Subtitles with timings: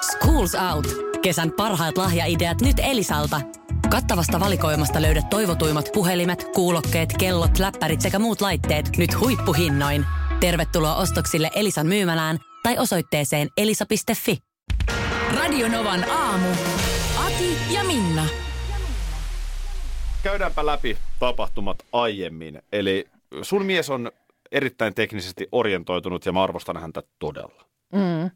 [0.00, 0.86] Schools Out.
[1.22, 3.40] Kesän parhaat lahjaideat nyt Elisalta.
[3.90, 10.04] Kattavasta valikoimasta löydät toivotuimmat puhelimet, kuulokkeet, kellot, läppärit sekä muut laitteet nyt huippuhinnoin.
[10.40, 14.38] Tervetuloa ostoksille Elisan myymälään tai osoitteeseen elisa.fi.
[15.36, 16.48] Radionovan aamu.
[17.26, 18.26] Ati ja Minna.
[20.22, 22.62] Käydäänpä läpi tapahtumat aiemmin.
[22.72, 23.04] Eli
[23.42, 24.10] sun mies on
[24.52, 27.64] erittäin teknisesti orientoitunut ja mä arvostan häntä todella.
[27.92, 28.30] Mm.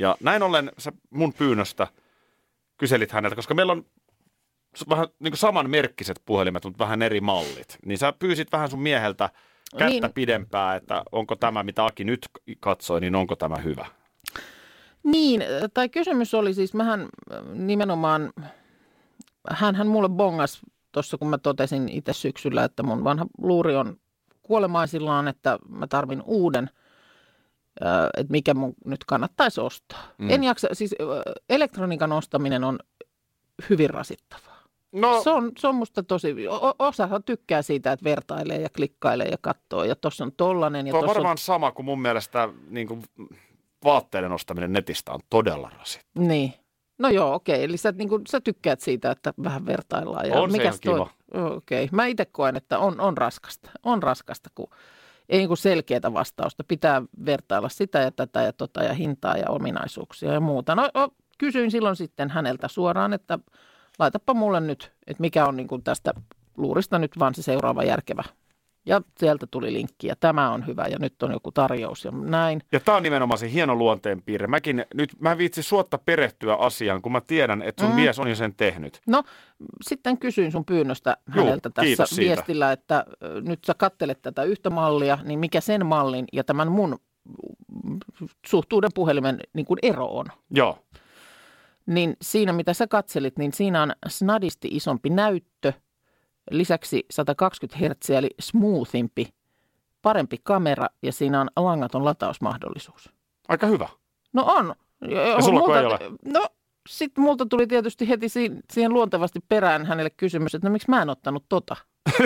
[0.00, 1.86] Ja näin ollen sä mun pyynnöstä
[2.78, 3.84] kyselit häneltä, koska meillä on
[4.88, 7.78] vähän niin samanmerkkiset puhelimet, mutta vähän eri mallit.
[7.86, 9.30] Niin sä pyysit vähän sun mieheltä
[9.78, 10.12] kättä Niin.
[10.14, 12.28] pidempää, että onko tämä, mitä Aki nyt
[12.60, 13.86] katsoi, niin onko tämä hyvä?
[15.02, 15.42] Niin,
[15.74, 17.08] tai kysymys oli siis, mähän äh,
[17.54, 18.32] nimenomaan,
[19.50, 20.60] hänhän mulle bongas
[20.92, 23.96] tuossa, kun mä totesin itse syksyllä, että mun vanha luuri on
[24.42, 26.70] kuolemaisillaan, että mä tarvin uuden,
[28.16, 30.02] että mikä mun nyt kannattaisi ostaa.
[30.18, 30.30] Mm.
[30.30, 30.94] En jaksa, siis
[31.48, 32.78] elektroniikan ostaminen on
[33.70, 34.60] hyvin rasittavaa.
[34.92, 39.28] No, Se on, se on musta tosi, o- osahan tykkää siitä, että vertailee ja klikkailee
[39.28, 42.02] ja katsoo, ja tuossa on tollanen ja tuo on tuossa on varmaan sama kuin mun
[42.02, 43.02] mielestä niin kuin
[43.84, 46.20] vaatteiden ostaminen netistä on todella rasittu.
[46.20, 46.54] Niin.
[46.98, 47.64] No joo, okei.
[47.64, 50.28] Eli sä, niin kun, sä tykkäät siitä, että vähän vertaillaan.
[50.28, 50.94] Ja On se ihan toi?
[50.94, 51.10] kiva.
[51.56, 51.88] Okei.
[51.92, 53.70] Mä itse koen, että on, on raskasta.
[53.82, 54.68] On raskasta, kun
[55.30, 56.64] ei niin selkeää vastausta.
[56.64, 60.74] Pitää vertailla sitä ja tätä ja tota ja hintaa ja ominaisuuksia ja muuta.
[60.74, 60.90] No,
[61.38, 63.38] kysyin silloin sitten häneltä suoraan, että
[63.98, 66.12] laitapa mulle nyt, että mikä on niin tästä
[66.56, 68.24] luurista nyt vaan se seuraava järkevä.
[68.86, 72.62] Ja sieltä tuli linkki ja tämä on hyvä ja nyt on joku tarjous ja näin.
[72.72, 74.46] Ja tämä on nimenomaan se hieno luonteenpiirre.
[74.46, 77.96] Mäkin nyt, mä en viitsi suotta perehtyä asiaan, kun mä tiedän, että sun Mm.
[78.00, 79.00] mies on jo sen tehnyt.
[79.06, 79.22] No
[79.82, 82.34] sitten kysyin sun pyynnöstä Juu, häneltä tässä kiitos siitä.
[82.34, 83.04] viestillä, että
[83.42, 86.98] nyt sä kattelet tätä yhtä mallia, niin mikä sen mallin ja tämän mun
[88.46, 90.26] suhtuuden puhelimen niin kuin ero on.
[90.50, 90.78] Joo.
[91.86, 95.72] Niin siinä mitä sä katselit, niin siinä on snadisti isompi näyttö,
[96.50, 99.28] lisäksi 120 Hz eli smoothimpi,
[100.02, 103.10] parempi kamera ja siinä on langaton latausmahdollisuus.
[103.48, 103.88] Aika hyvä.
[104.32, 104.74] No on.
[105.10, 105.98] Ja, sullako ei ole?
[106.24, 106.46] No
[106.88, 111.02] sitten multa tuli tietysti heti si- siihen luontevasti perään hänelle kysymys, että no miksi mä
[111.02, 111.76] en ottanut tota.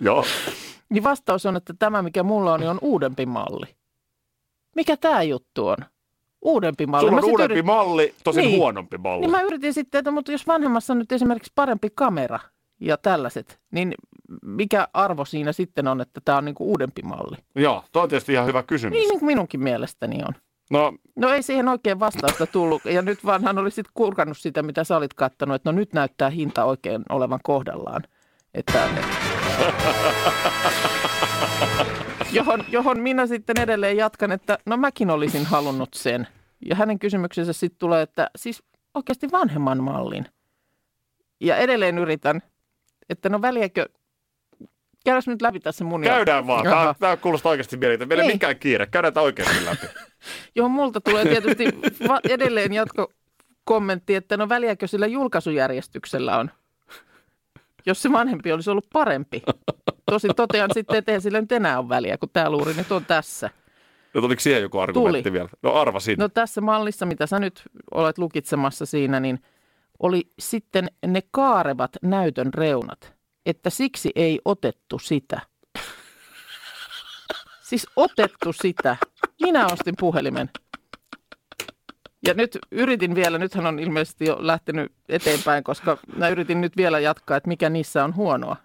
[0.00, 0.24] Joo.
[0.88, 3.76] Niin vastaus on, että tämä mikä mulla on, niin on uudempi malli.
[4.76, 5.76] Mikä tämä juttu on?
[6.44, 7.08] Uudempi malli.
[7.08, 8.58] Sulla on uudempi yrit- malli, tosin Niin.
[8.58, 9.20] huonompi malli.
[9.20, 12.38] Niin mä yritin sitten, että mutta jos vanhemmassa on nyt esimerkiksi parempi kamera
[12.80, 13.94] ja tällaiset, niin
[14.42, 17.36] mikä arvo siinä sitten on, että tämä on niinku uudempi malli?
[17.54, 18.92] Joo, tuo on tietysti ihan hyvä kysymys.
[18.98, 20.34] Niin, niin kuin minunkin mielestäni on.
[20.70, 22.84] No, No ei siihen oikein vastausta tullut.
[22.84, 25.92] Ja nyt vaan hän oli sitten kurkannut sitä, mitä sä olit kattonut, että no nyt
[25.92, 28.02] näyttää hinta oikein olevan kohdallaan.
[28.54, 28.88] Että,
[32.34, 36.26] johon, johon minä sitten edelleen jatkan, että no mäkin olisin halunnut sen.
[36.66, 38.62] Ja hänen kysymyksensä sitten tulee, että siis
[38.94, 40.26] oikeasti vanhemman mallin.
[41.40, 42.42] Ja edelleen yritän,
[43.08, 43.88] että no väliäkö,
[45.04, 46.64] käydään nyt läpi tässä mun käydään vaan.
[46.64, 48.08] Tämä, tämä kuulostaa oikeasti mielenkiintoista.
[48.08, 48.34] Meillä ei Ei.
[48.34, 48.86] mikään kiire.
[48.86, 49.86] Käydään tämä oikeasti läpi.
[50.56, 51.64] johon multa tulee tietysti
[52.08, 56.50] va- edelleen jatkokommentti, että no väliäkö sillä julkaisujärjestyksellä on,
[57.86, 59.42] jos se vanhempi olisi ollut parempi.
[60.10, 63.04] Tosin totean sitten, että eihän sillä nyt enää ole väliä, kun tämä luuri nyt on
[63.04, 63.50] tässä.
[64.14, 65.32] No tuliko siihen joku argumentti Tuli.
[65.32, 65.48] vielä?
[65.62, 66.18] No arvasin.
[66.18, 67.62] No tässä mallissa, mitä sä nyt
[67.94, 69.38] olet lukitsemassa siinä, niin
[69.98, 73.14] oli sitten ne kaarevat näytön reunat,
[73.46, 75.40] että siksi ei otettu sitä.
[77.62, 78.96] Siis otettu sitä.
[79.42, 80.50] Minä ostin puhelimen.
[82.26, 87.00] Ja nyt yritin vielä, nythän on ilmeisesti jo lähtenyt eteenpäin, koska mä yritin nyt vielä
[87.00, 88.56] jatkaa, että mikä niissä on huonoa.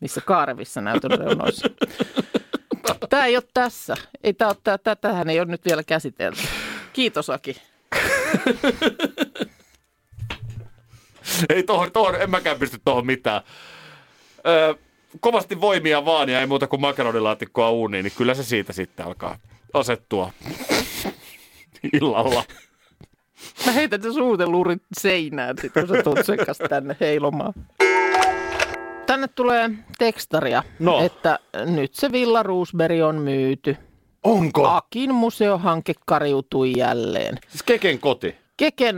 [0.00, 1.68] Niissä kaarevissa näytön reunoissa.
[3.10, 3.94] Tämä ei ole tässä.
[4.22, 6.40] Ei tää ole, tää, tätähän ei ole nyt vielä käsitelty.
[6.92, 7.56] Kiitos Aki.
[11.48, 13.42] Ei tohon, tohon, en mäkään pysty tohon mitään.
[14.46, 14.74] Öö,
[15.20, 19.38] kovasti voimia vaan ja ei muuta kuin makaronilaatikkoa uuniin, niin kyllä se siitä sitten alkaa
[19.72, 20.32] asettua
[21.92, 22.44] illalla.
[23.66, 27.52] Mä heitän sen suuten luurin seinään, sit, kun sä tulet sen kanssa tänne heilomaan.
[29.06, 31.00] Tänne tulee tekstaria, No.
[31.00, 33.76] että nyt se Villa Roosberg on myyty.
[34.24, 34.68] Onko?
[34.68, 37.38] Akin museohanke kariutui jälleen.
[37.48, 38.36] Siis Keken koti.
[38.56, 38.96] Keken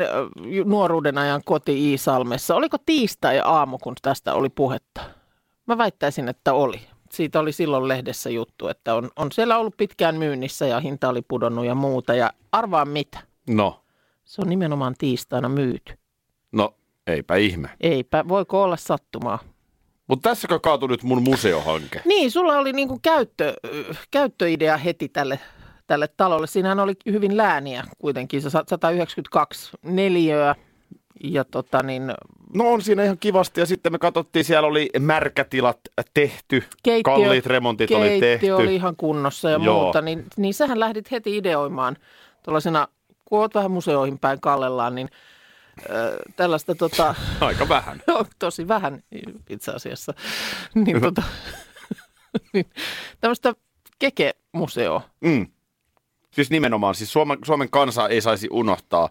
[0.65, 2.55] nuoruuden ajan koti Iisalmessa.
[2.55, 5.01] Oliko tiistai-aamu, kun tästä oli puhetta?
[5.67, 6.81] Mä väittäisin, että oli.
[7.13, 11.23] Siitä oli silloin lehdessä juttu, että on, on siellä ollut pitkään myynnissä ja hinta oli
[11.23, 12.15] pudonnut ja muuta.
[12.15, 13.21] Ja arvaa mitä?
[13.51, 13.81] No,
[14.25, 15.95] Se on nimenomaan tiistaina myyty.
[16.53, 16.75] no
[17.07, 17.69] eipä ihme.
[17.81, 19.39] Eipä, voiko olla sattumaa?
[20.09, 22.03] Mutta tässäkö kaatui nyt mun museohanke?
[22.05, 23.55] Niin, sulla oli niinku käyttö,
[24.11, 25.41] käyttöidea heti tälle,
[25.87, 26.47] tälle talolle.
[26.47, 30.55] Siinähän oli hyvin lääniä kuitenkin, se 192 neliöä.
[31.23, 32.15] Ja tota niin,
[32.55, 35.79] No on siinä ihan kivasti ja sitten me katsottiin, siellä oli märkätilat
[36.15, 38.21] tehty, keittiö, kalliit remontit oli tehty.
[38.21, 39.83] keittiö oli ihan kunnossa ja Joo.
[39.83, 40.01] muuta.
[40.01, 41.97] Niin, niin sähän lähdit heti ideoimaan
[42.43, 42.89] tuollaisena,
[43.25, 45.09] kun oot vähän museoihin päin kallellaan, niin
[46.37, 48.03] tällaista tota, Aika vähän.
[48.19, 49.03] on tosi vähän
[49.51, 50.15] itse asiassa.
[50.75, 51.23] Niin, tota,
[52.53, 52.71] niin,
[53.21, 53.55] tämmöistä
[53.99, 55.03] keke-museo.
[55.21, 55.47] Mm.
[56.31, 59.09] Siis nimenomaan, siis Suomen, Suomen kansa ei saisi unohtaa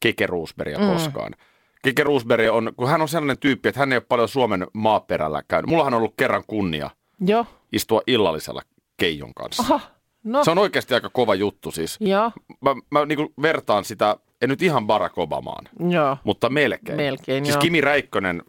[0.00, 0.86] Keke Roosbergia mm.
[0.86, 1.32] koskaan.
[1.82, 5.42] Keke Roosberg on, kun hän on sellainen tyyppi, että hän ei ole paljon Suomen maaperällä
[5.48, 5.68] käynyt.
[5.70, 6.90] Mullahan on ollut kerran kunnia
[7.26, 7.46] Joo.
[7.72, 8.62] istua illallisella
[8.96, 9.62] Keijon kanssa.
[9.62, 9.80] Aha,
[10.24, 11.96] no Se on oikeasti aika kova juttu siis.
[12.00, 16.16] joo, Mä, mä niin vertaan sitä, en nyt ihan Barack Obamaan, joo.
[16.24, 16.96] mutta melkein.
[16.96, 17.60] Melkein, Siis joo.
[17.62, 18.42] Kimi Räikkönen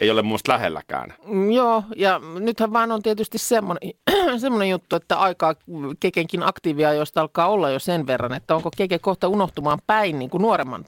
[0.00, 1.14] ei ole mielestä lähelläkään.
[1.26, 3.90] Mm, Joo, ja nythän vaan on tietysti semmoinen,
[4.40, 5.54] semmoinen juttu, että aikaa
[6.00, 10.30] Kekenkin aktiivia, joista alkaa olla jo sen verran, että onko Keke kohta unohtumaan päin niin
[10.30, 10.84] kuin nuoremman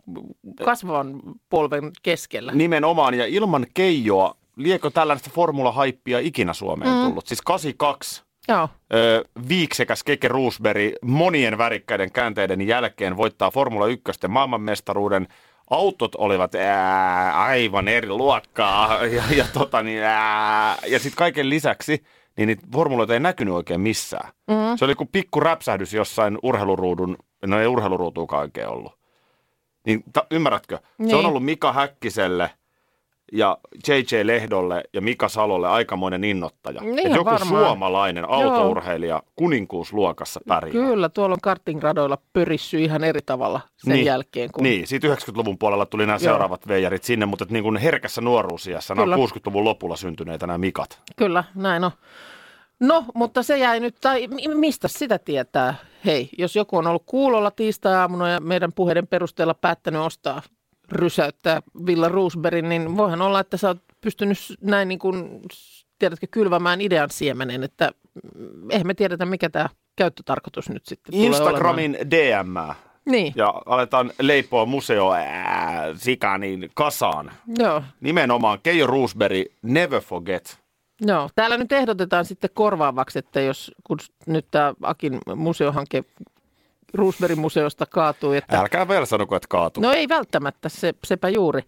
[0.65, 2.53] kasvavan polven keskellä.
[2.53, 7.03] Nimenomaan, ja ilman Keijoa, liekö tällaista formula-haippia ikinä Suomeen mm.
[7.07, 7.27] tullut?
[7.27, 15.29] Siis 82 Joo, ö, viiksekäs Keke Roosberg monien värikkäiden käänteiden jälkeen voittaa Formula 1 maailmanmestaruuden.
[15.71, 22.05] Autot olivat ää, aivan eri luokkaa ja, ja, tota, niin, ää, ja sitten kaiken lisäksi
[22.37, 24.29] niin niitä formuloita ei näkynyt oikein missään.
[24.47, 24.77] Mm.
[24.77, 27.17] Se oli kuin pikku räpsähdys jossain urheiluruudun,
[27.47, 28.99] no ei urheiluruutuukaan oikein ollut.
[29.87, 30.79] Niin ta, ymmärrätkö?
[30.99, 31.11] Niin.
[31.11, 31.29] Se on Niin.
[31.29, 32.51] ollut Mika Häkkiselle
[33.33, 33.59] ja
[33.89, 36.81] JJ Lehdolle ja Mika Salolle aikamoinen innoittaja.
[36.83, 37.65] Niin joku varmaan.
[37.65, 40.73] suomalainen autourheilija kuninkuusluokassa pärjää.
[40.73, 44.05] kyllä, tuolla on kartingradoilla pörissy ihan eri tavalla sen Niin.
[44.07, 44.51] jälkeen.
[44.53, 44.63] Kun...
[44.63, 46.19] Niin, siitä 90-luvun puolella tuli nämä Joo.
[46.19, 51.01] seuraavat veijarit sinne, mutta niin kuin herkässä nuoruusiässä, nämä on 60-luvun lopulla syntyneitä nämä Mikat.
[51.17, 51.91] Kyllä, näin on.
[52.81, 55.75] No, mutta se jäi nyt, tai mi- mistä sitä tietää?
[56.05, 60.43] Hei, jos joku on ollut kuulolla tiistai-aamuna ja meidän puheiden perusteella päättänyt ostaa,
[60.93, 65.41] rysäyttää Villa Roosbergin, niin voihan olla, että sä oot pystynyt näin niin kuin,
[65.99, 67.91] tiedätkö, kylvämään idean siemenen, että
[68.35, 72.75] mm, eihän me tiedetä, mikä tämä käyttötarkoitus nyt sitten tulee Instagramin DM olemaan.
[73.07, 77.33] Niin, ja aletaan leipoa museo ää, sika niin kasaan.
[77.59, 77.83] joo.
[78.01, 80.59] Nimenomaan Keijo Roosberg, never forget.
[81.01, 86.05] Joo, täällä nyt ehdotetaan sitten korvaavaksi, että jos kun nyt tämä Akin museohanke
[86.95, 89.81] Roosbergin museosta kaatuu, että Älkää vielä sanoko, että kaatu.
[89.81, 91.63] No ei välttämättä, se, sepä juuri.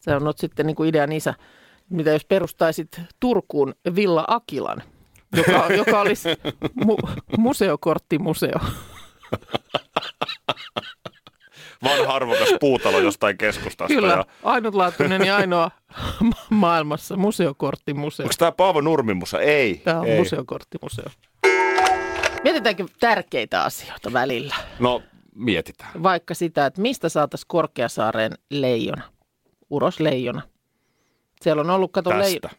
[0.00, 1.34] Se on sitten niin kuin idean isä.
[1.90, 4.82] Mitä jos perustaisit Turkuun Villa Akilan,
[5.36, 6.28] joka, joka olisi
[6.84, 6.96] mu,
[7.38, 8.58] museokorttimuseo.
[11.84, 13.94] Vanha arvokas puutalo jostain keskustasta.
[13.94, 14.24] Kyllä, Ja...
[14.42, 15.70] ainutlaatuinen ja ainoa
[16.20, 18.24] ma- maailmassa museokorttimuseo.
[18.24, 19.40] Onko tämä Paavo Nurmimusa?
[19.40, 19.80] Ei.
[19.84, 20.18] Tämä on ei.
[20.18, 21.04] museokorttimuseo.
[22.44, 24.54] Mietitäänkö tärkeitä asioita välillä?
[24.78, 25.02] No,
[25.34, 26.02] mietitään.
[26.02, 29.02] Vaikka sitä, että mistä saataisiin Korkeasaareen leijona,
[29.70, 30.42] urosleijona.
[31.40, 32.50] Siellä on ollut, kato, Tästä.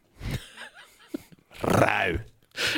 [1.63, 2.19] Räy.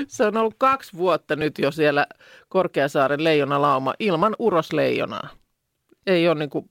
[0.07, 2.07] Se on ollut kaksi vuotta nyt jo siellä
[2.49, 5.29] Korkeasaaren leijonalauma ilman urosleijonaa.
[6.07, 6.67] Ei ole niinku,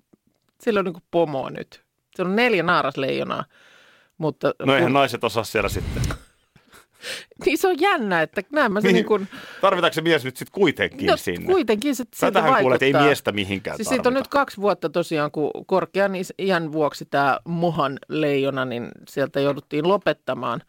[0.61, 1.85] sillä on niinku pomoa nyt.
[2.17, 3.45] Se on neljä naarasleijonaa.
[4.19, 6.03] Mutta No eihän kun, naiset osaa siellä sitten.
[7.47, 9.29] Niin se on jännä, että näin mä se Niin, niin kuin,
[9.61, 11.47] Tarvitaanko se mies nyt sitten kuitenkin no, sinne?
[11.53, 13.07] kuitenkin se siltä Tätähän kuulee, että ei vaikuttaa.
[13.07, 14.03] miestä mihinkään Siis tarvita.
[14.03, 19.41] siitä on nyt kaksi vuotta tosiaan, kun korkean iän vuoksi tämä Mohan leijona, niin sieltä
[19.41, 20.63] jouduttiin lopettamaan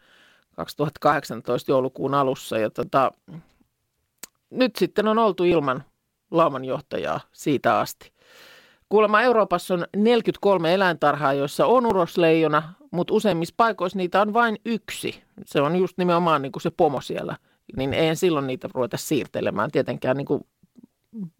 [0.56, 2.58] 2018 joulukuun alussa.
[2.58, 3.12] Ja tota,
[4.50, 5.84] nyt sitten on oltu ilman
[6.30, 8.13] laumanjohtajaa siitä asti.
[8.88, 15.22] Kuulemma Euroopassa on 43 eläintarhaa, joissa on urosleijona, mutta useimmissa paikoissa niitä on vain yksi.
[15.46, 17.36] Se on just nimenomaan niin kuin se pomo siellä.
[17.76, 20.46] Niin eihän silloin niitä ruveta siirtelemään tietenkään, niin kuin,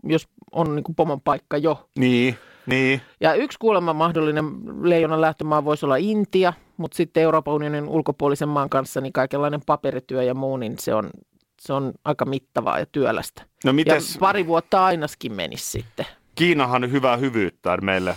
[0.03, 1.89] jos on niin kuin pomon paikka jo.
[1.99, 3.01] Niin, niin.
[3.21, 4.45] Ja yksi kuulemma mahdollinen
[4.83, 10.23] leijonan lähtömaa voisi olla Intia, mutta sitten Euroopan unionin ulkopuolisen maan kanssa niin kaikenlainen paperityö
[10.23, 11.11] ja muu, niin se on,
[11.61, 13.43] se on aika mittavaa ja työlästä.
[13.65, 16.07] No Ja mites, pari vuotta ainakin menisi sitten.
[16.35, 18.17] Kiinahan hyvää hyvyyttään meille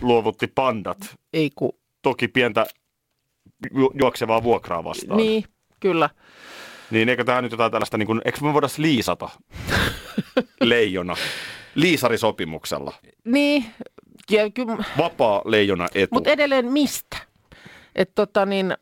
[0.00, 0.98] luovutti pandat.
[1.32, 2.66] Ei ku, Toki pientä
[3.74, 5.16] ju- juoksevaa vuokraa vastaan.
[5.16, 5.44] niin,
[5.80, 6.10] kyllä.
[6.90, 9.28] Niin eikö tämä nyt jotain tällaista, niin kuin, eikö me voida liisata
[10.60, 11.16] leijona
[11.74, 12.92] liisarisopimuksella?
[13.24, 13.64] Niin,
[14.30, 16.14] ja kyllä, Vapaa leijona etu.
[16.14, 17.16] mutta edelleen mistä?
[17.94, 18.76] Et tota niin,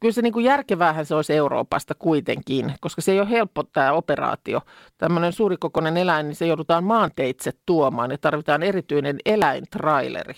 [0.00, 4.60] kyllä se niinku järkeväähän se olisi Euroopasta kuitenkin, koska se ei ole helppo tämä operaatio.
[4.98, 10.34] Tämmöinen suurikokoinen eläin, niin se joudutaan maanteitse tuomaan ja tarvitaan erityinen eläintraileri.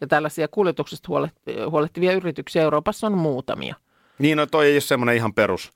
[0.00, 3.74] Ja tällaisia kuljetuksesta huolet- huolehtivia yrityksiä Euroopassa on muutamia.
[4.18, 5.72] Niin, no toi ei ole semmoinen ihan perus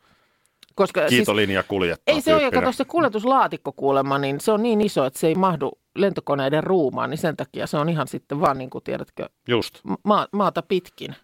[0.75, 4.81] Koska siis kiitolinja kuljettaa ei se ole, kato se kuljetuslaatikko kuulemma, niin se on niin
[4.81, 8.59] iso, että se ei mahdu lentokoneiden ruumaan, niin sen takia se on ihan sitten vaan
[8.59, 9.81] niin kuin tiedätkö, Just.
[10.05, 11.15] ma- maata pitkin.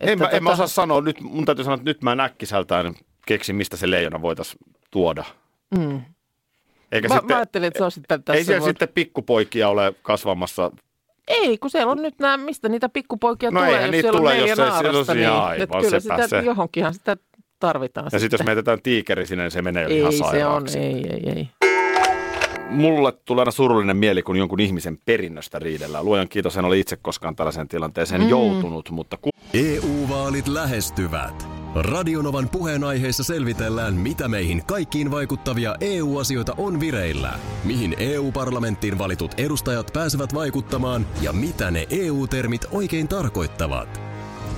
[0.00, 2.94] En mä, en mä tota- osaa sanoa, nyt, mun täytyy sanoa, että nyt mä äkkiseltään
[3.26, 4.58] keksin, mistä se leijona voitaisiin
[4.90, 5.24] tuoda.
[5.78, 6.00] Mm.
[6.92, 8.38] Eikä Mä, sitten, mä ajattelin, että se on sitten tässä.
[8.38, 10.70] ei siellä voit- sitten pikkupoikia ole kasvamassa.
[11.28, 14.30] Ei, kun siellä on nyt nämä, mistä niitä pikkupoikia No tulee, jos niitä siellä tule,
[14.30, 16.38] on jos ei- naarasta, silloin niin, aivan, että kyllä sepä sitä se.
[16.46, 17.16] johonkinhan sitä
[17.58, 20.24] tarvitaan Ja sitten jos me jätetään tiikeri sinne, niin se menee jo ihan Ei se
[20.24, 20.78] on, sairaaksi.
[20.78, 21.48] ei, ei, ei.
[22.70, 26.04] Mulle tulee aina surullinen mieli, kun jonkun ihmisen perinnöstä riidellään.
[26.04, 28.28] Luojan kiitos, en ole itse koskaan tällaiseen tilanteeseen mm.
[28.28, 31.48] joutunut, mutta ku- EU-vaalit lähestyvät.
[31.74, 37.32] Radionovan puheenaiheessa selvitellään, mitä meihin kaikkiin vaikuttavia EU-asioita on vireillä,
[37.64, 44.00] mihin EU-parlamenttiin valitut edustajat pääsevät vaikuttamaan ja mitä ne EU-termit oikein tarkoittavat.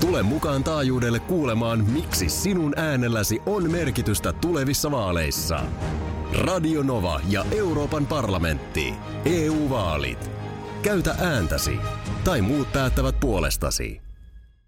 [0.01, 5.61] Tule mukaan taajuudelle kuulemaan, miksi sinun äänelläsi on merkitystä tulevissa vaaleissa.
[6.33, 8.95] Radio Nova ja Euroopan parlamentti.
[9.25, 10.31] EU-vaalit.
[10.83, 11.77] Käytä ääntäsi.
[12.25, 14.08] Tai muut päättävät puolestasi.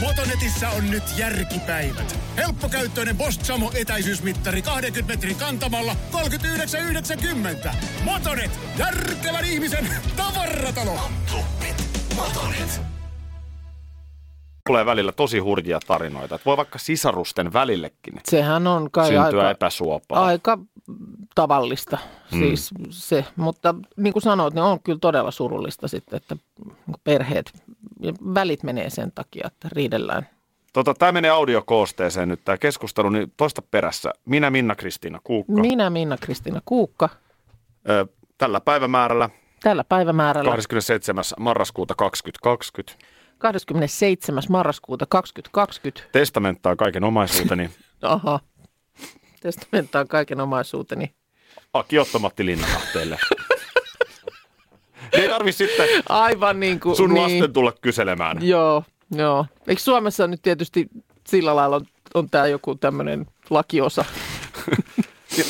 [0.00, 2.18] Motonetissä on nyt järkipäivät.
[2.36, 5.92] Helppokäyttöinen Bosch Samo etäisyysmittari 20 metrin kantamalla
[7.68, 7.74] 39,90.
[8.04, 10.98] Motonet, järkevän ihmisen tavaratalo.
[12.16, 12.80] Motonet.
[14.66, 16.34] tulee välillä tosi hurjia tarinoita.
[16.34, 20.24] Että voi vaikka sisarusten välillekin Sehän on kai syntyä aika, epäsuopaa.
[20.24, 20.58] aika
[21.34, 21.98] tavallista
[22.30, 26.36] siis se, mutta niin kuin sanoit, niin on kyllä todella surullista sitten, että
[27.04, 27.52] perheet
[28.00, 30.28] ja välit menee sen takia, että riidellään.
[30.72, 34.12] Tota, tämä menee audiokoosteeseen nyt tämä keskustelu, niin toista perässä.
[34.24, 35.52] Minä Minna Kristiina Kuukka.
[35.52, 37.08] Minä, Minna Kristiina Kuukka,
[37.88, 38.06] Ö,
[38.38, 39.30] tällä päivämäärällä
[39.62, 41.24] tällä päivämäärällä 27.
[41.38, 43.04] marraskuuta 2020
[43.38, 44.42] 27.
[44.48, 46.12] marraskuuta 2020.
[46.12, 47.70] testamenttaa kaiken omaisuuteni
[48.02, 48.40] Aha,
[49.40, 51.14] testamenttaan kaiken omaisuuteni.
[51.72, 52.42] Aki Otto-Matti.
[55.12, 56.96] Ei tarvi sitten Aivan niin kuin...
[56.96, 57.22] sun niin.
[57.22, 58.38] lasten tulla kyselemään.
[58.40, 59.46] Joo, joo.
[59.66, 60.88] Eikö Suomessa nyt tietysti
[61.28, 64.04] sillä lailla on, on tämä joku tämmöinen lakiosa?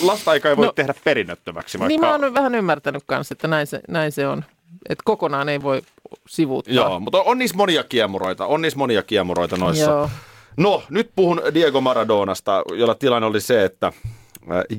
[0.03, 0.73] Lasta ei voi No.
[0.73, 1.89] tehdä perinnöttömäksi, vaikka...
[1.89, 4.45] Niin mä oon vähän ymmärtänyt kanssa, että näin se, näin se on.
[4.89, 5.83] Että kokonaan ei voi
[6.29, 6.75] sivuuttaa.
[6.75, 9.91] Joo, mutta on niissä monia kiemuroita, on niissä monia kiemuroita noissa.
[9.91, 10.11] Joo.
[10.57, 13.93] No, nyt puhun Diego Maradonasta, jolla tilanne oli se, että äh,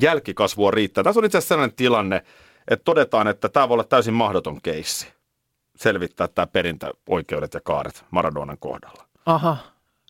[0.01, 1.03] jälkikasvua riittää.
[1.03, 2.23] Tässä on itse asiassa sellainen tilanne,
[2.67, 5.07] että todetaan, että tämä voi olla täysin mahdoton keissi
[5.75, 9.05] selvittää tämä perintöoikeudet ja kaaret Maradonan kohdalla.
[9.25, 9.57] Aha.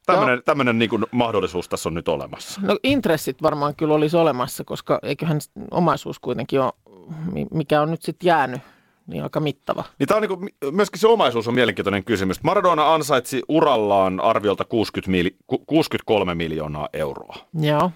[0.06, 2.62] Tämmöinen, tämmöinen niin kuin mahdollisuus tässä on nyt olemassa.
[2.64, 5.40] No intressit varmaan kyllä olisi olemassa, koska eiköhän
[5.72, 6.74] omaisuus kuitenkin ole,
[7.32, 8.62] mi- mikä on nyt sitten jäänyt,
[9.08, 9.84] niin aika mittava.
[10.00, 12.44] Niin tämä on niin kuin, myöskin se omaisuus on mielenkiintoinen kysymys.
[12.44, 17.36] Maradona ansaitsi urallaan arviolta 60 mili, ku- 63 miljoonaa euroa.
[17.62, 17.92] Joo.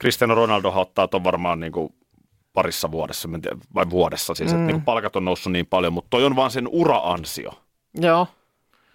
[0.00, 1.94] Cristiano Ronaldo ottaa ton varmaan niin kuin
[2.56, 3.28] parissa vuodessa,
[3.74, 4.58] vai vuodessa siis, mm.
[4.60, 7.50] että niin palkat on noussut niin paljon, mutta toi on vaan sen ura-ansio.
[8.00, 8.26] Joo.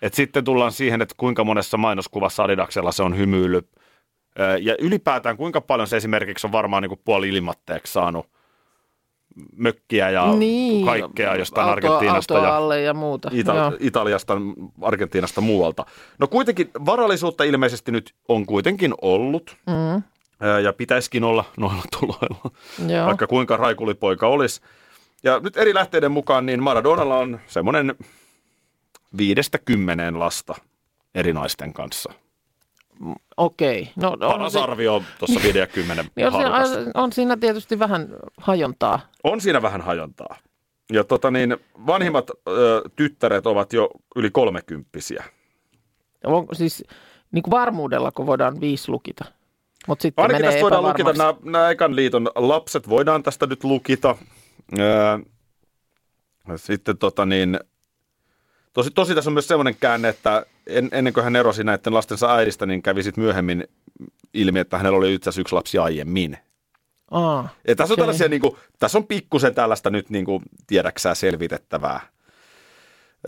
[0.01, 3.57] Et sitten tullaan siihen, että kuinka monessa mainoskuvassa Adidaksella se on hymyily.
[4.39, 8.25] Ö, Ja ylipäätään kuinka paljon se esimerkiksi on varmaan niin kuin puoli ilmatteeksi saanut
[9.57, 10.85] mökkiä ja niin.
[10.85, 13.29] kaikkea jostain Autoa- Argentiinasta autoa ja ja muuta.
[13.31, 13.71] Ita- Joo.
[13.79, 14.37] Italiasta,
[14.81, 15.85] Argentiinasta muualta.
[16.19, 20.03] No kuitenkin varallisuutta ilmeisesti nyt on kuitenkin ollut Mm.
[20.63, 22.51] Ja pitäisikin olla noilla tuloilla,
[22.87, 23.05] Joo.
[23.05, 24.61] vaikka kuinka raikulipoika olisi.
[25.23, 27.95] Ja nyt eri lähteiden mukaan niin Maradonalla on semmoinen
[29.17, 30.55] viidestä kymmeneen lasta
[31.15, 32.13] eri naisten kanssa.
[33.37, 33.91] Okei.
[33.95, 38.07] No, on, Paras se, arvio on tuossa 50 niin on, siinä, on siinä tietysti vähän
[38.37, 38.99] hajontaa.
[39.23, 40.35] On siinä vähän hajontaa.
[40.91, 41.57] Ja tota niin,
[41.87, 45.23] vanhimmat ö, tyttäret ovat jo yli kolmekymppisiä.
[46.23, 46.83] On, siis
[47.31, 49.25] niin kuin varmuudella, kun voidaan viisi lukita.
[49.87, 53.63] Mutta sitten Ainakin menee tästä voidaan lukita, nämä, nämä ekan liiton lapset voidaan tästä nyt
[53.63, 54.15] lukita.
[54.79, 55.17] Öö,
[56.55, 57.59] sitten tota niin,
[58.73, 62.35] tosi, tosi tässä on myös semmoinen käänne, että en, ennen kuin hän erosi näiden lastensa
[62.35, 63.67] äidistä, niin kävi sitten myöhemmin
[64.33, 66.37] ilmi, että hänellä oli itse asiassa yksi lapsi aiemmin.
[67.11, 68.01] Aa, Ja tässä on okei.
[68.01, 71.99] tällaisia, niin kuin, tässä on pikkusen tällaista nyt niin kuin, tiedäksää selvitettävää.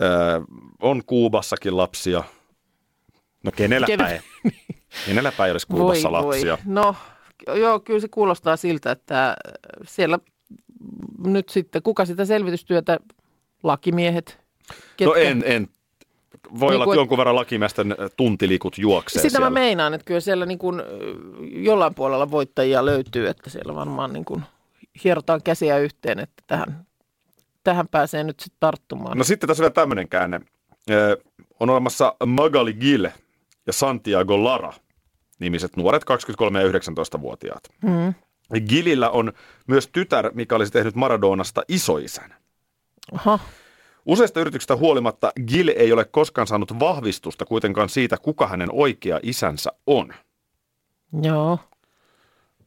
[0.02, 0.40] Öö,
[0.80, 2.24] on Kuubassakin lapsia.
[3.42, 4.22] No kenellä Ken- päin?
[5.06, 6.58] Kenellä päin olisi voi, lapsia?
[6.66, 6.74] Voi.
[6.74, 6.94] No,
[7.54, 9.36] joo, kyllä se kuulostaa siltä, että
[9.86, 10.18] siellä
[11.26, 12.98] nyt sitten, kuka sitä selvitystyötä
[13.62, 14.38] lakimiehet.
[15.00, 15.68] No en, en.
[16.60, 19.50] Voi Niin olla, että jonkun verran lakimiesten tuntilikut juoksee Sitä siellä.
[19.50, 20.82] mä meinaan, että kyllä siellä niin kuin,
[21.40, 24.42] jollain puolella voittajia löytyy, että siellä varmaan niin kuin
[25.04, 26.86] hierotaan käsiä yhteen, että tähän,
[27.64, 29.18] tähän pääsee nyt sitten tarttumaan.
[29.18, 30.40] No sitten tässä on vielä tämmöinen käänne.
[31.60, 33.08] On olemassa Magali Gil
[33.66, 34.72] ja Santiago Lara
[35.44, 37.62] nimiset nuoret 23- ja 19-vuotiaat.
[37.82, 38.14] Mm.
[38.68, 39.32] Gilillä on
[39.66, 42.34] myös tytär, mikä olisi tehnyt Maradonasta isoisän.
[43.12, 43.38] Aha,
[44.06, 49.70] Useista yrityksistä huolimatta Gil ei ole koskaan saanut vahvistusta kuitenkaan siitä, kuka hänen oikea isänsä
[49.86, 50.14] on.
[51.22, 51.58] joo.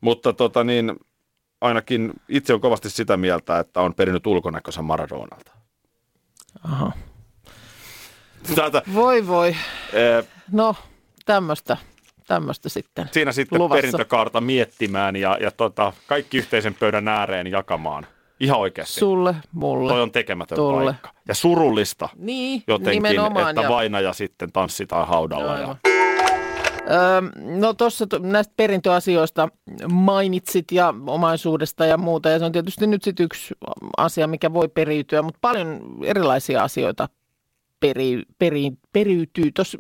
[0.02, 0.96] Mutta tota niin,
[1.62, 5.52] ainakin itse on kovasti sitä mieltä, että on perinyt ulkonäköisen Maradonalta.
[6.64, 6.92] Aha.
[8.56, 9.56] Tätä, Voi voi.
[9.94, 10.76] eh, No,
[11.26, 11.78] tämmöistä
[12.28, 13.76] tämmöistä sitten siinä sitten luvassa.
[13.82, 18.08] perintökaarta miettimään ja, ja tota, kaikki yhteisen pöydän ääreen jakamaan.
[18.40, 19.00] Ihan oikeasti.
[19.00, 19.92] Sulle, mulle.
[19.92, 20.84] Toi on tekemätön Tolle.
[20.92, 21.10] paikka.
[21.28, 23.50] Ja surullista Niin, jotenkin, nimenomaan.
[23.50, 25.54] että ja- vainaja sitten tanssitaan haudalla.
[25.54, 25.60] Ja...
[25.60, 25.78] Aivan.
[26.92, 27.22] Öö,
[27.60, 29.50] no tuossa näistä perintöasioista
[29.92, 33.54] mainitsit ja omaisuudesta ja muuta, ja se on tietysti nyt sitten yksi
[33.98, 37.10] asia, mikä voi periytyä, mutta paljon erilaisia asioita
[37.80, 39.52] peri, peri, periytyy.
[39.52, 39.78] Tuossa,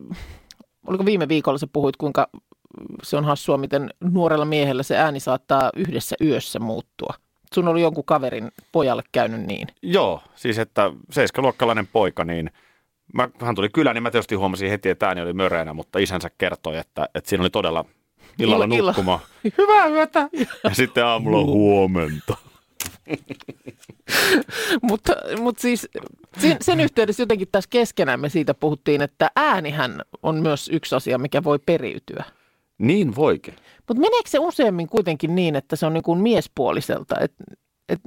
[0.87, 2.27] oliko viime viikolla sä puhuit, kuinka
[3.03, 7.13] se on hassua, miten nuorella miehellä se ääni saattaa yhdessä yössä muuttua.
[7.53, 9.67] Sun oli jonkun kaverin pojalle käynyt niin.
[9.81, 12.51] Joo, siis että seiskaluokkalainen poika, niin
[13.13, 16.29] mä, hän tuli kylään, niin mä tietysti huomasin heti, että ääni oli möreänä, mutta isänsä
[16.37, 17.85] kertoi, että, että siinä oli todella
[18.39, 19.19] illalla Illa- illa- nukkuma.
[19.57, 20.29] Hyvää yötä!
[20.63, 22.37] Ja sitten aamulla huomenta.
[24.89, 25.89] mutta, mutta siis
[26.37, 31.43] sen, sen yhteydessä jotenkin tässä keskenämme siitä puhuttiin, että äänihän on myös yksi asia, mikä
[31.43, 32.23] voi periytyä.
[32.77, 33.53] Niin voikin.
[33.87, 37.15] Mutta meneekö se useammin kuitenkin niin, että se on niin kuin miespuoliselta?
[37.19, 37.33] Et,
[37.89, 37.99] et,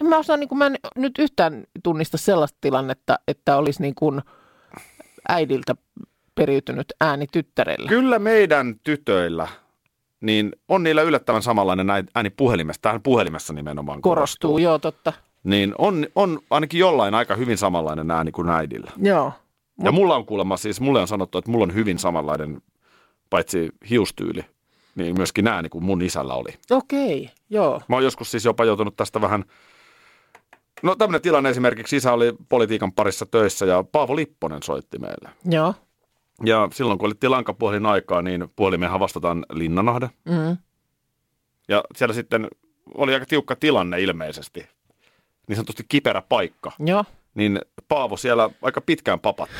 [0.00, 3.94] en mä, osaa, niin kuin, mä en nyt yhtään tunnista sellaista tilannetta, että olisi niin
[3.94, 4.20] kuin
[5.28, 5.74] äidiltä
[6.34, 7.88] periytynyt ääni tyttärelle.
[7.88, 9.48] Kyllä meidän tytöillä,
[10.20, 12.82] niin on niillä yllättävän samanlainen ääni puhelimessa.
[12.82, 15.12] Tähän puhelimessa nimenomaan Korostuu, joo totta.
[15.44, 18.90] Niin on, on ainakin jollain aika hyvin samanlainen ääni kuin äidillä.
[18.96, 19.32] Joo.
[19.84, 22.62] Ja mulla on kuulemma siis, mulle on sanottu, että mulla on hyvin samanlainen,
[23.30, 24.44] paitsi hiustyyli,
[24.94, 26.50] niin myöskin ääni kuin mun isällä oli.
[26.70, 27.80] Okei, joo.
[27.88, 29.44] Mä oon joskus siis jopa joutunut tästä vähän,
[30.82, 35.28] no tämmöinen tilanne esimerkiksi, isä oli politiikan parissa töissä ja Paavo Lipponen soitti meille.
[35.44, 35.74] Joo.
[36.44, 40.10] Ja silloin kun oli lankapuhelin aikaa, niin puhelimeenhan vastataan Linnanahde.
[40.24, 40.56] Mm.
[41.68, 42.48] Ja siellä sitten
[42.94, 44.66] oli aika tiukka tilanne ilmeisesti,
[45.48, 46.72] niin sanotusti kiperä paikka.
[46.78, 47.04] Joo.
[47.34, 49.54] Niin Paavo siellä aika pitkään papatti.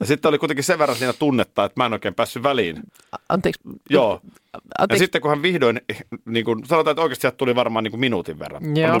[0.00, 2.82] Ja sitten oli kuitenkin sen verran siinä tunnetta, että mä en oikein päässyt väliin.
[3.28, 3.60] Anteeksi.
[3.90, 4.20] Joo.
[4.52, 5.04] Ja Anteeksi.
[5.04, 5.80] sitten kun hän vihdoin,
[6.24, 8.76] niin kuin, sanotaan, että oikeasti sieltä tuli varmaan niin kuin minuutin verran.
[8.76, 9.00] Joo.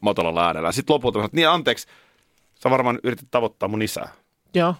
[0.00, 0.72] Matalalla äänellä.
[0.72, 1.86] Sitten lopulta sanoin, että niin anteeksi,
[2.62, 4.08] sä varmaan yritit tavoittaa mun isää.
[4.54, 4.74] Joo.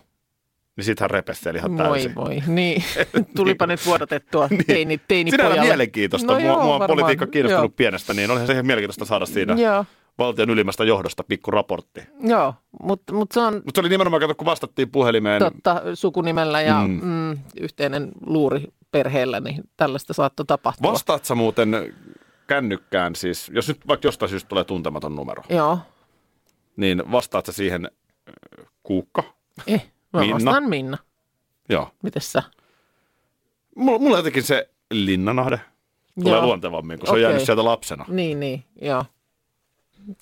[0.76, 2.14] Niin sitten hän repesteli ihan Voi täysin.
[2.14, 2.84] voi, niin.
[3.36, 5.68] Tulipa nyt vuodatettua teini, teini Sinällä pojalle.
[5.70, 6.32] mielenkiitoista.
[6.32, 7.76] No mua, joo, mua on politiikka kiinnostunut Joo.
[7.76, 9.84] pienestä, niin olihan se ihan mielenkiintoista saada siinä Joo,
[10.18, 12.00] valtion ylimmästä johdosta pikku raportti.
[12.22, 12.54] joo.
[12.82, 15.42] mutta mut se on Mutta se oli nimenomaan, kato, kun vastattiin puhelimeen.
[15.42, 17.00] totta sukunimellä ja Mm.
[17.04, 17.38] mm.
[17.60, 20.92] Yhteinen luuri perheellä, niin tällaista saattoi tapahtua.
[20.92, 21.94] Vastaat sä muuten
[22.46, 25.78] kännykkään siis, jos nyt vaikka jostain syystä tulee tuntematon numero, Joo.
[26.76, 27.90] niin vastaat sä siihen
[28.28, 28.32] ö,
[28.82, 29.22] Kuukka?
[29.66, 30.34] Eh, mä Minna.
[30.34, 30.98] vastaan Minna.
[31.68, 31.90] Joo.
[32.02, 32.42] Mites sä?
[33.76, 35.60] Mulla, mulla jotenkin se Linnanahde
[36.22, 36.46] tulee Joo.
[36.46, 37.22] luontevammin, kun se on Okei.
[37.22, 38.04] jäänyt sieltä lapsena.
[38.08, 39.04] Niin, niin, joo.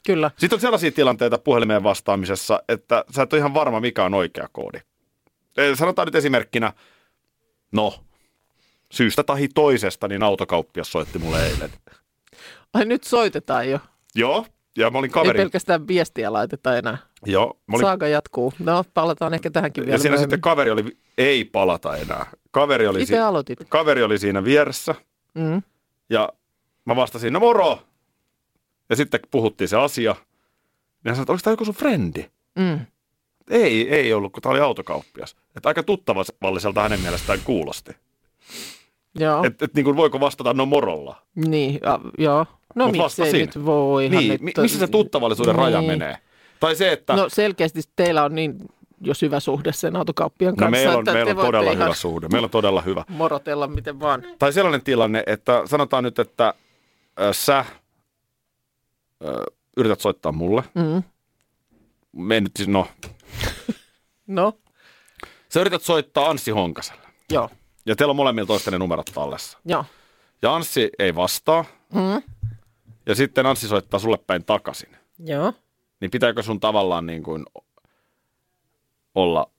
[0.07, 0.31] Kyllä.
[0.37, 4.49] Sitten on sellaisia tilanteita puhelimeen vastaamisessa, että sä et ole ihan varma, mikä on oikea
[4.53, 4.79] koodi.
[5.75, 6.73] Sanotaan nyt esimerkkinä,
[7.73, 7.95] no,
[8.93, 11.71] syystä tahi toisesta, niin autokauppias soitti mulle eilen.
[12.75, 13.79] Ai nyt soitetaan jo.
[14.15, 14.47] Joo,
[14.79, 15.39] ja mä olin Ei kaveri.
[15.39, 16.99] pelkästään viestiä laiteta enää.
[17.27, 18.53] Joo, mä olin, Saaga jatkuu.
[18.59, 20.25] No, palataan ehkä tähänkin vielä ja siinä myöhemmin.
[20.25, 20.85] sitten kaveri oli,
[21.19, 22.27] ei palata enää.
[22.51, 23.59] Kaveri oli, Itse aloitit.
[23.69, 24.95] kaveri oli siinä vieressä
[25.35, 25.63] Mm.
[26.11, 26.29] ja
[26.85, 27.79] mä vastasin, no moro.
[28.91, 30.11] Ja sitten puhuttiin se asia.
[31.05, 32.25] Ja hän sanoi, että onko tämä joku sun frendi?
[32.59, 32.81] Mm.
[33.51, 35.37] Ei, ei ollut, kun tämä oli autokauppias.
[35.57, 37.93] Että aika tuttavalliselta hänen mielestään kuulosti.
[39.19, 41.23] Joo, Että et, niin kuin voiko vastata no morolla.
[41.35, 42.47] niin, ja, joo.
[42.75, 43.41] No Mut miksei vastasin.
[43.41, 44.09] nyt voi.
[44.09, 45.91] Niin, mi- missä se tuttavallisuuden raja Niin.
[45.91, 46.19] menee?
[46.61, 48.59] Tai se, että No selkeästi teillä on niin
[49.01, 51.95] jo syvä suhde sen autokauppian no, kanssa, meillä on, että meillä on todella ihan hyvä
[51.95, 52.29] suhde.
[52.29, 53.05] Meillä on todella hyvä.
[53.09, 54.23] morotella miten vaan.
[54.39, 56.49] Tai sellainen tilanne, että sanotaan nyt, että
[57.21, 57.67] äh, sä äh,
[59.77, 60.63] yrität soittaa mulle.
[60.75, 61.03] Mm.
[62.13, 62.87] Me nyt siis, no,
[64.27, 64.53] No,
[65.49, 67.03] sä yrität soittaa Anssi Honkaselle.
[67.33, 67.51] joo,
[67.87, 69.59] Ja teillä on molemmilla toisten numerot tallessa.
[69.65, 69.85] joo.
[70.43, 71.65] Ja Anssi ei vastaa.
[71.95, 72.23] Mm.
[73.07, 74.97] Ja sitten Anssi soittaa sulle päin takaisin.
[75.19, 75.53] Joo,
[76.01, 77.47] niin pitääkö sun tavallaan niin kuin
[79.15, 79.51] olla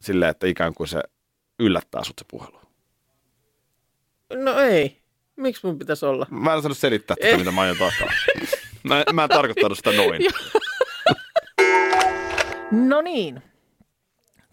[0.00, 1.02] silleen, että ikään kuin se
[1.58, 2.60] yllättää sut se puhelu?
[4.34, 5.00] No ei.
[5.36, 6.26] Miksi mun pitäisi olla?
[6.30, 8.14] Mä en osannut selittää tätä, mitä mä aion takaa.
[8.82, 10.22] Mä, mä en tarkoittanut sitä noin.
[12.70, 13.42] No niin.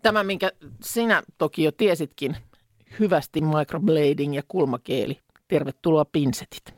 [0.02, 0.52] Tämä, minkä
[0.84, 2.38] sinä toki jo tiesitkin,
[3.00, 5.20] hyvästi microblading ja kulmakeeli.
[5.48, 6.77] Tervetuloa pinsetit.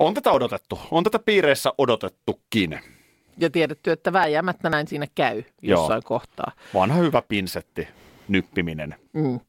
[0.00, 0.78] On tätä odotettu.
[0.90, 2.80] On tätä piireissä odotettukin.
[3.38, 6.02] Ja tiedetty, että vääjäämättä näin siinä käy jossain Joo.
[6.04, 6.52] kohtaa.
[6.74, 7.88] Vanha hyvä pinsetti,
[8.28, 8.94] nyppiminen.
[9.12, 9.40] Mm.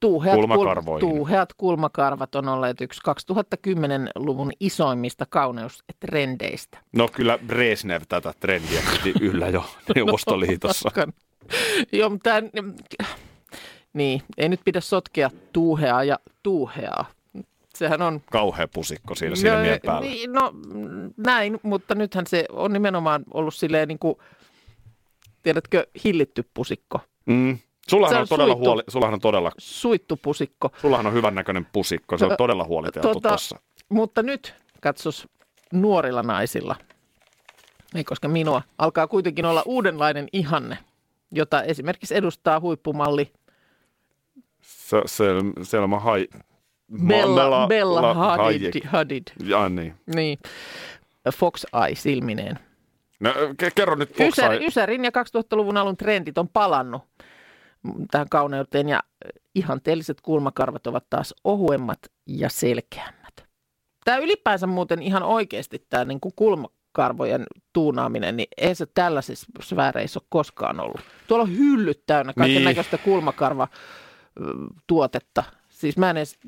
[0.00, 1.08] Tuuheat, Kulmakarvoihin.
[1.08, 6.78] tuuheat kulmakarvat on olleet yksi 2010-luvun isoimmista kauneustrendeistä.
[6.92, 10.84] No kyllä Brezhnev tätä trendiä piti yllä jo Neuvostoliitossa.
[10.84, 11.12] Paskan.
[11.92, 12.42] Joo, mutta tää,
[13.92, 17.04] niin, ei nyt pidä sotkea tuuheaa ja tuuheaa.
[17.74, 18.20] Sehän on...
[18.30, 20.00] Kauhea pusikko siinä silmien päällä.
[20.00, 20.52] niin, no
[21.16, 24.14] näin, mutta nythän se on nimenomaan ollut silleen niin kuin,
[25.42, 27.00] tiedätkö, hillitty pusikko.
[27.26, 27.58] Mm.
[27.88, 28.68] Sullahan Se on, on todella suittu.
[28.68, 30.70] huoli, sullahan on todella, Suittu pusikko.
[30.80, 32.18] sullahan on hyvännäköinen pusikko.
[32.18, 33.60] Se on todella huoliteltu tota- tuossa.
[33.88, 35.28] Mutta nyt, katsos,
[35.72, 36.76] nuorilla naisilla,
[37.94, 40.78] ei koska minua, alkaa kuitenkin olla uudenlainen ihanne,
[41.30, 43.32] jota esimerkiksi edustaa huippumalli
[44.60, 45.24] Se, se,
[45.62, 46.28] Selma Hai...
[47.06, 48.84] Bella, Bella La- Hadid, Hayek.
[48.84, 49.22] Hadid.
[49.44, 49.94] Ja, niin.
[50.14, 50.38] Niin.
[51.34, 52.58] Fox Eye silmineen.
[53.20, 53.30] No,
[53.62, 54.66] ke- kerro nyt Ysär, Foxai.
[54.66, 57.02] Ysärin ja 2000-luvun alun trendit on palannut
[58.10, 59.00] tähän kauneuteen ja
[59.54, 63.44] ihanteelliset kulmakarvat ovat taas ohuemmat ja selkeämmät.
[64.04, 70.18] Tämä ylipäänsä muuten ihan oikeasti tämä niin kuin kulmakarvojen tuunaaminen, niin ei se tällaisissa sfääreissä
[70.20, 71.00] ole koskaan ollut.
[71.28, 72.64] Tuolla on hyllyt täynnä kaiken Niin.
[72.64, 75.44] näköistä kulmakarvatuotetta.
[75.68, 76.38] Siis mä en edes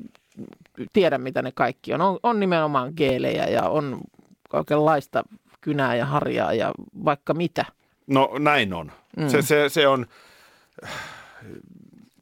[0.93, 2.01] tiedä, mitä ne kaikki on.
[2.01, 4.01] On, on nimenomaan geelejä ja on
[4.49, 5.23] kaikenlaista
[5.61, 6.71] kynää ja harjaa ja
[7.05, 7.65] vaikka mitä.
[8.07, 8.91] No näin on.
[9.17, 9.27] Mm.
[9.29, 10.05] Se, se, se on,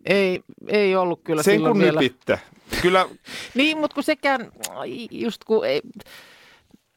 [0.06, 2.00] Ei, ei ollut kyllä sen silloin kun vielä.
[2.02, 2.40] nypitte.
[2.82, 3.06] Kyllä,
[3.56, 4.52] Niin, mutta kun sekään,
[5.12, 5.82] just kun ei,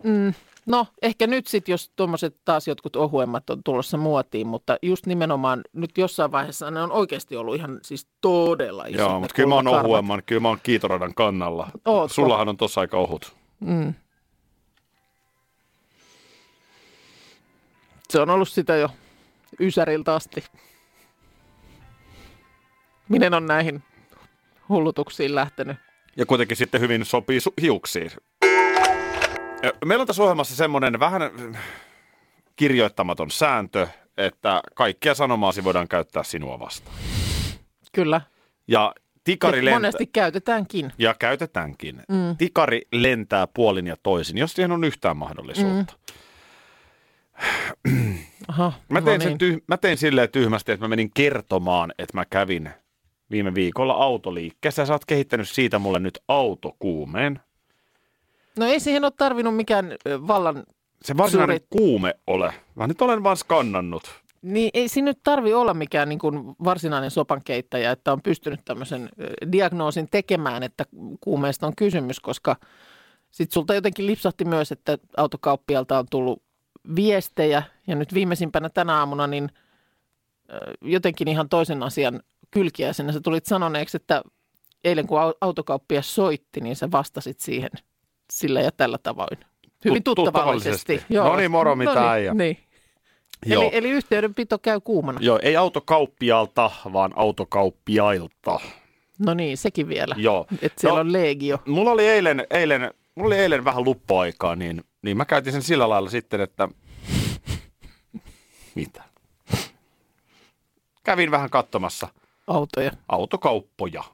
[0.05, 0.35] mm,
[0.67, 5.61] no ehkä nyt sitten, jos tuommoiset taas jotkut ohuemmat on tulossa muotiin, mutta just nimenomaan
[5.73, 8.99] nyt jossain vaiheessa ne on oikeasti ollut ihan siis todella isot.
[8.99, 11.71] joo, mutta kyllä mä oon ohuemman, kyllä mä oon kiitoradan kannalla.
[11.85, 12.15] Ootko?
[12.15, 13.37] Sullahan on tossa aika ohut.
[13.61, 13.95] Mm.
[18.11, 18.89] Se on ollut sitä jo
[19.61, 20.45] Ysäriltä asti.
[23.09, 23.83] Minen on näihin
[24.69, 25.77] hullutuksiin lähtenyt?
[26.17, 28.11] Ja kuitenkin sitten hyvin sopii su- hiuksiin.
[29.85, 31.23] Meillä on tässä ohjelmassa semmoinen vähän
[32.57, 36.97] kirjoittamaton sääntö, että kaikkia sanomaasi voidaan käyttää sinua vastaan.
[37.93, 38.21] Kyllä.
[38.69, 40.93] Ja tikari lentää, Monesti käytetäänkin.
[40.99, 42.03] ja käytetäänkin.
[42.09, 42.37] Mm.
[42.37, 45.95] Tikari lentää puolin ja toisin, jos siihen on yhtään mahdollisuutta.
[47.89, 48.19] Mm.
[48.49, 49.57] Aha, Mä, tein no sen niin.
[49.59, 52.71] tyh- mä tein silleen tyhmästi, että mä menin kertomaan, että mä kävin
[53.31, 57.41] viime viikolla autoliikkeessä ja sä oot kehittänyt siitä mulle nyt autokuumeen.
[58.59, 59.93] No ei siihen ole tarvinnut mikään
[60.27, 60.65] vallan,
[61.03, 62.55] Se varsinainen Suuri- kuume ole.
[62.75, 64.11] Mä nyt olen vaan skannannut.
[64.43, 69.09] niin ei siinä nyt tarvi olla mikään niin kuin varsinainen sopankeittäjä, että on pystynyt tämmöisen
[69.53, 70.85] diagnoosin tekemään, että
[71.21, 72.57] kuumeesta on kysymys, koska
[73.31, 76.43] sitten sulta jotenkin lipsahti myös, että autokauppialta on tullut
[76.97, 79.49] viestejä ja nyt viimeisimpänä tänä aamuna niin
[80.83, 84.23] jotenkin ihan toisen asian kylkiäisenä sä tulit sanoneeksi, että
[84.85, 87.71] eilen kun au- autokauppias soitti, niin sä vastasit siihen
[88.33, 89.39] sillä ja tällä tavoin.
[89.85, 91.03] Hyvin Tut- tuttavallisesti.
[91.09, 92.59] No niin, moro, mitä no niin, niin.
[93.47, 93.63] Joo.
[93.63, 95.19] Eli, eli yhteydenpito käy kuumana.
[95.23, 98.61] Joo, ei autokauppialta, vaan autokauppiailta.
[99.19, 100.15] No niin, sekin vielä.
[100.19, 100.47] Joo.
[100.63, 101.59] Että siellä No, on legio.
[101.67, 105.89] Mulla oli eilen, eilen, mulla oli eilen vähän luppuaikaa, niin, niin mä käytin sen sillä
[105.89, 106.69] lailla sitten, että...
[108.75, 109.03] Mitä?
[111.05, 112.09] Kävin vähän katsomassa
[112.47, 112.91] Autoja.
[113.09, 114.05] autokauppoja.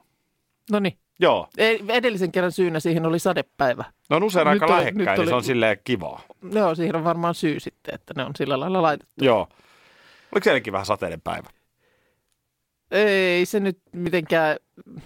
[0.71, 0.97] No niin.
[1.19, 3.83] Joo, Ei, Edellisen kerran syynä siihen oli sadepäivä.
[4.09, 6.21] ne on usein Nyt aika lähekkäin, nyt niin oli- se on silleen kivaa.
[6.51, 9.13] Joo, siihen on varmaan syy sitten, että ne on sillä lailla laitettu.
[9.25, 9.47] Joo.
[10.31, 11.49] Oliko sielläkin vähän sateinen päivä?
[12.91, 14.57] Ei se nyt mitenkään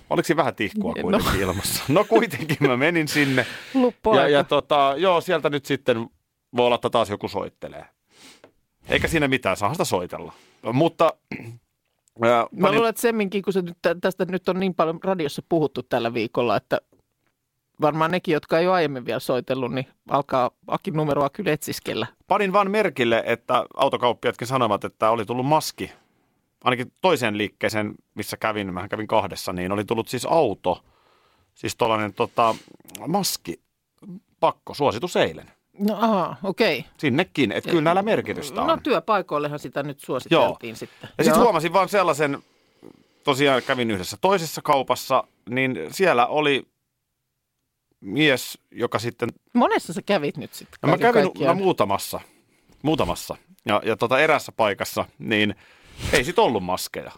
[0.10, 1.02] Oliko siinä vähän tihkua No.
[1.02, 1.84] kuitenkin ilmassa?
[1.88, 3.46] No kuitenkin mä menin sinne.
[3.74, 4.24] luppuaika.
[4.24, 6.10] Ja, ja tota, joo, sieltä nyt sitten
[6.56, 7.86] voi olla, että taas joku soittelee.
[8.90, 10.34] Eikä siinä mitään, saa sitä soitella.
[10.74, 11.14] Mutta
[12.22, 15.84] ää, Mä luulen, että semminkin, kun se nyt, tästä nyt on niin paljon radiossa puhuttu
[15.84, 16.82] tällä viikolla, että
[17.82, 22.08] varmaan nekin, jotka ei ole aiemmin vielä soitellut, niin alkaa Akin numeroa kyllä etsiskellä.
[22.28, 25.92] panin vaan merkille, että autokauppiatkin sanovat, että oli tullut maski.
[26.64, 30.84] Ainakin toiseen liikkeeseen, missä kävin, mä kävin kahdessa, niin oli tullut siis auto.
[31.56, 32.56] Siis tuollainen tota,
[33.08, 33.62] maski,
[34.40, 35.52] pakko, suositus eilen.
[35.80, 36.86] No aha, okei.
[36.98, 38.68] Sinnekin, että kyllä näillä merkitystä on.
[38.68, 41.10] No työpaikoillehan sitä nyt suositeltiin sitten.
[41.18, 41.44] Ja sitten Joo.
[41.44, 42.44] huomasin vaan sellaisen,
[43.24, 46.68] tosiaan kävin yhdessä toisessa kaupassa, niin siellä oli
[48.00, 50.78] mies, joka sitten, Monessa sä kävit nyt sitten.
[50.82, 52.20] no mä kävin no, muutamassa,
[52.84, 55.56] muutamassa, ja, ja tota erässä paikassa, niin
[56.14, 57.12] ei sit ollut maskeja.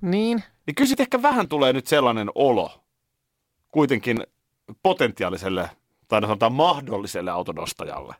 [0.00, 2.84] Niin, Niin kyllä sit ehkä vähän tulee nyt sellainen olo
[3.70, 4.16] kuitenkin
[4.82, 5.70] potentiaaliselle,
[6.10, 8.14] tai no sanotaan mahdolliselle autonostajalle.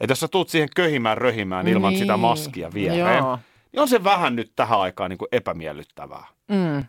[0.00, 3.38] Että jos sä tuut siihen köhimään röhimään ilman Niin, sitä maskia viereen, joo.
[3.72, 6.24] niin on se vähän nyt tähän aikaan niin kuin epämiellyttävää.
[6.48, 6.84] Mm.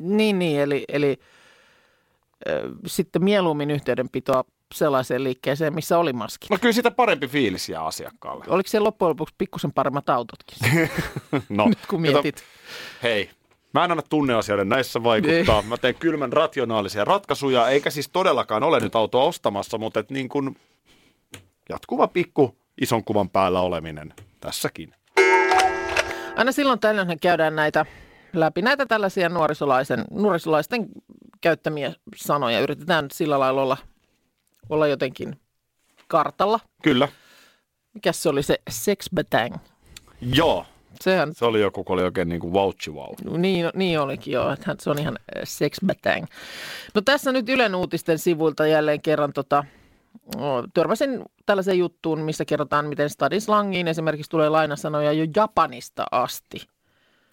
[0.00, 1.18] Niin, niin, eli, eli
[2.48, 4.44] ö, sitten mieluummin yhteydenpitoa
[4.74, 6.46] sellaiseen liikkeeseen, missä oli maski.
[6.50, 8.44] No kyllä sitä parempi fiilis jää asiakkaalle.
[8.48, 10.58] Oliko se loppujen lopuksi pikkusen paremmat autotkin,
[11.48, 12.44] No, nyt kun mietit?
[13.02, 13.30] hei,
[13.72, 15.62] mä en anna tunneasioiden näissä vaikuttaa.
[15.62, 20.28] Mä teen kylmän rationaalisia ratkaisuja, eikä siis todellakaan ole nyt autoa ostamassa, mutta et niin
[20.28, 20.56] kuin
[21.68, 24.94] jatkuva pikku ison kuvan päällä oleminen tässäkin.
[26.36, 27.86] Aina silloin tällöin käydään näitä
[28.32, 30.88] läpi näitä tällaisia nuorisolaisen, nuorisolaisten
[31.40, 32.60] käyttämiä sanoja.
[32.60, 33.76] Yritetään sillä lailla olla,
[34.68, 35.40] olla jotenkin
[36.08, 36.60] kartalla.
[36.82, 37.08] Kyllä.
[37.94, 39.56] Mikäs se oli se sexbatang?
[40.20, 40.66] Joo.
[41.00, 43.38] Sehän Se oli joku, kun oli oikein niin kuin vouchi wow.
[43.38, 46.26] Niin, niin olikin joo, että se on ihan äh, sexbatang.
[46.94, 49.64] No tässä nyt Ylen uutisten sivuilta jälleen kerran tota,
[50.74, 56.66] törmäsin tällaiseen juttuun, missä kerrotaan, miten stadislangiin esimerkiksi tulee lainasanoja jo Japanista asti.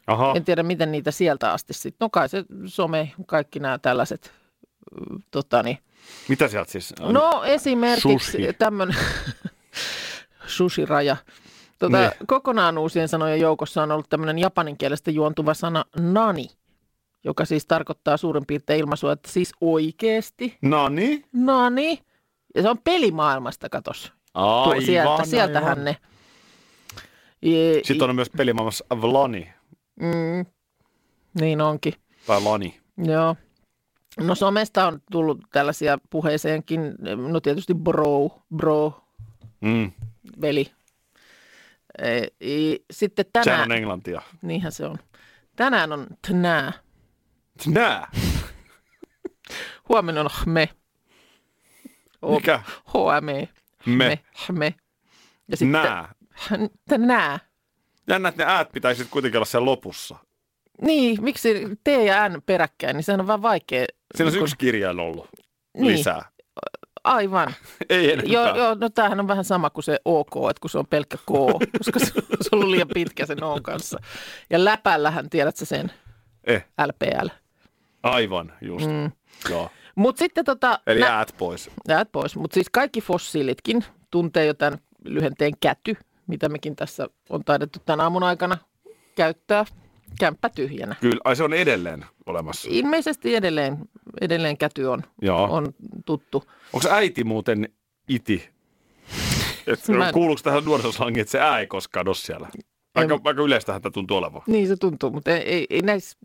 [0.07, 0.33] Aha.
[0.35, 2.05] En tiedä, miten niitä sieltä asti sitten.
[2.05, 5.77] No kai se some, kaikki nämä tällaiset, ö, tota niin.
[6.27, 6.93] Mitä sieltä siis?
[6.99, 8.97] No esimerkiksi tämmöinen
[10.57, 11.17] sushi-raja.
[11.79, 12.11] Tota, Niin.
[12.27, 16.47] kokonaan uusien sanojen joukossa on ollut tämmöinen japanin kielestä juontuva sana nani,
[17.23, 21.25] joka siis tarkoittaa suurin piirtein ilmaisua, että siis oikeasti No niin.
[21.33, 21.99] nani.
[22.55, 24.11] Ja se on pelimaailmasta, katos.
[24.33, 25.85] Tuo, Aivan, sieltä, sieltähän aivan.
[25.85, 25.97] ne.
[27.41, 29.53] Je, Sitten on myös pelimaailmassa Vlani
[29.99, 30.45] mm,
[31.41, 31.93] niin onkin.
[32.27, 32.79] tai Lani.
[32.97, 33.35] Joo.
[34.19, 36.81] No somesta on tullut tällaisia puheeseenkin,
[37.31, 39.01] no tietysti bro, bro,
[39.61, 39.91] Mm.
[40.41, 40.71] veli.
[42.01, 42.21] E,
[42.91, 44.21] Sitten Sehän tänään, on englantia.
[44.41, 44.97] niinhän se on.
[45.55, 46.73] Tänään on tnää,
[47.67, 48.07] Nää.
[49.89, 50.69] huomenna on me.
[52.21, 52.61] O- Mikä?
[52.87, 53.49] HME.
[53.85, 54.19] Me.
[54.51, 54.73] me.
[55.47, 56.13] Ja sitten Nää.
[56.89, 57.39] Tänää.
[58.09, 60.15] Jännä, että ne äät pitäisi kuitenkin olla siellä lopussa.
[60.81, 63.85] Niin, miksi T ja N peräkkäin, niin sehän on vaan vaikea.
[64.15, 65.29] Siinä on niin kun- yksi kirjain ollut
[65.77, 65.87] Niin.
[65.87, 66.21] lisää.
[67.03, 67.53] Aivan.
[67.89, 68.33] Ei enempää.
[68.33, 71.17] Joo, joo, no tämähän on vähän sama kuin se OK, että kun se on pelkkä
[71.17, 71.25] K,
[71.77, 73.99] koska se on ollut liian pitkä sen O kanssa.
[74.49, 75.91] Ja läpällähän tiedät sä sen
[76.43, 77.27] Eh, LPL.
[78.03, 78.85] aivan, just.
[78.87, 79.11] Mm.
[79.49, 79.69] Joo.
[79.95, 80.79] Mutta sitten tota...
[80.87, 81.69] Eli nä- äät pois.
[81.87, 82.35] Jäät pois.
[82.35, 87.99] Mutta siis kaikki fossiilitkin tuntee jo tämän lyhenteen käty, mitä mekin tässä on taidettu tämän
[88.01, 88.57] aamun aikana
[89.15, 89.65] käyttää.
[90.19, 90.95] Kämppä tyhjänä.
[91.01, 92.67] Kyllä, ai se on edelleen olemassa.
[92.71, 93.77] Ilmeisesti edelleen,
[94.21, 95.43] edelleen käty on, Joo.
[95.51, 95.73] on
[96.05, 96.43] tuttu.
[96.73, 97.69] Onko äiti muuten
[98.09, 98.49] iti?
[99.67, 102.47] Et, Mä Kuuluuko tähän nuorisoslangiin, että se ää ei koskaan ole siellä?
[102.95, 104.41] Aika, En- aika yleistähän tämä tuntuu olevan.
[104.47, 106.17] Niin se tuntuu, mutta ei, ei, ei näissä,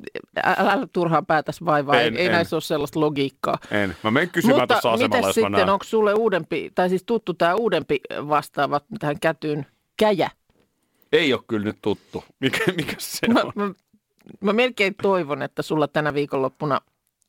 [0.44, 2.32] älä, turhaan päätäs vaivaa, En, ei, ei en.
[2.32, 3.58] näissä ole sellaista logiikkaa.
[3.70, 3.96] En.
[4.04, 7.54] Mä menen kysymään Mutta tuossa asemalla, jos sitten, onko sulle uudempi, tai siis tuttu tämä
[7.54, 10.30] uudempi vastaava tähän kätyyn, käjä?
[11.12, 12.24] Ei ole kyllä nyt tuttu.
[12.40, 13.52] Mikä, mikä se Mä, on?
[13.54, 13.72] mä,
[14.40, 16.80] mä melkein toivon, että sulla tänä viikonloppuna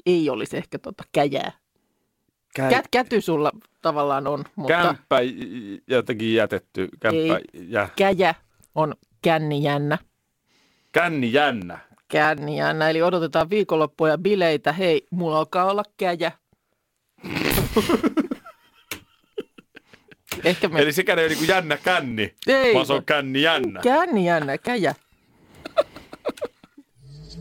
[0.06, 1.52] ei olisi ehkä tota käjää.
[2.60, 3.52] Kä- Kä, käty sulla
[3.82, 5.18] tavallaan on, mutta Kämppä
[5.88, 6.88] jotenkin jätetty.
[7.00, 7.90] Kämppä jä.
[7.96, 8.36] käjä
[8.76, 9.98] on kännijännä.
[10.92, 11.80] Känni jännä.
[12.08, 14.74] Kännijännä, eli odotetaan viikonloppua ja bileitä.
[14.74, 16.32] Hei, mulla alkaa olla käjä.
[20.44, 20.82] Ehkä me...
[20.82, 23.80] Eli sekään ei ole niin jännä känni, Ei, vaan se on känni jännä.
[23.80, 24.96] Kännijännä, käjä.